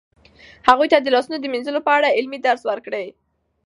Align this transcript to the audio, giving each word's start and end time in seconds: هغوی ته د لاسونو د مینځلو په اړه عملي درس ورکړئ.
هغوی 0.67 0.87
ته 0.93 0.97
د 1.01 1.07
لاسونو 1.15 1.37
د 1.39 1.45
مینځلو 1.53 1.85
په 1.87 1.91
اړه 1.97 2.15
عملي 2.19 2.39
درس 2.45 2.61
ورکړئ. 2.67 3.07